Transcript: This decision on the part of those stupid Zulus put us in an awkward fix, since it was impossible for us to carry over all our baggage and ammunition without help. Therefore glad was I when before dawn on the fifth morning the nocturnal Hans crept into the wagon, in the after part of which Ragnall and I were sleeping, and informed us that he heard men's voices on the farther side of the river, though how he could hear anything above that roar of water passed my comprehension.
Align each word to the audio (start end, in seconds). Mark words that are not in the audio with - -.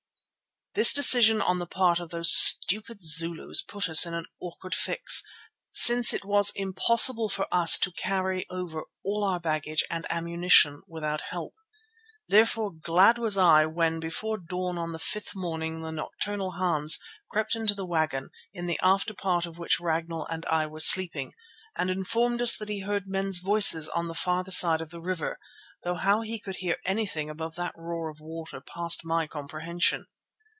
This 0.73 0.93
decision 0.93 1.41
on 1.41 1.59
the 1.59 1.67
part 1.67 1.99
of 1.99 2.11
those 2.11 2.33
stupid 2.33 3.01
Zulus 3.03 3.61
put 3.61 3.89
us 3.89 4.05
in 4.05 4.13
an 4.13 4.23
awkward 4.39 4.73
fix, 4.73 5.21
since 5.73 6.13
it 6.13 6.23
was 6.23 6.53
impossible 6.55 7.27
for 7.27 7.45
us 7.53 7.77
to 7.79 7.91
carry 7.91 8.45
over 8.49 8.85
all 9.03 9.25
our 9.25 9.37
baggage 9.37 9.83
and 9.89 10.09
ammunition 10.09 10.81
without 10.87 11.19
help. 11.29 11.55
Therefore 12.29 12.71
glad 12.71 13.17
was 13.17 13.37
I 13.37 13.65
when 13.65 13.99
before 13.99 14.37
dawn 14.37 14.77
on 14.77 14.93
the 14.93 14.97
fifth 14.97 15.35
morning 15.35 15.81
the 15.81 15.91
nocturnal 15.91 16.51
Hans 16.51 16.97
crept 17.29 17.53
into 17.53 17.75
the 17.75 17.85
wagon, 17.85 18.29
in 18.53 18.65
the 18.65 18.79
after 18.81 19.13
part 19.13 19.45
of 19.45 19.57
which 19.57 19.81
Ragnall 19.81 20.25
and 20.27 20.45
I 20.45 20.67
were 20.67 20.79
sleeping, 20.79 21.33
and 21.75 21.89
informed 21.89 22.41
us 22.41 22.55
that 22.55 22.69
he 22.69 22.79
heard 22.79 23.07
men's 23.09 23.39
voices 23.39 23.89
on 23.89 24.07
the 24.07 24.13
farther 24.15 24.51
side 24.51 24.79
of 24.79 24.89
the 24.91 25.01
river, 25.01 25.37
though 25.83 25.95
how 25.95 26.21
he 26.21 26.39
could 26.39 26.55
hear 26.59 26.77
anything 26.85 27.29
above 27.29 27.55
that 27.57 27.75
roar 27.75 28.07
of 28.09 28.21
water 28.21 28.61
passed 28.61 29.03
my 29.03 29.27
comprehension. 29.27 30.07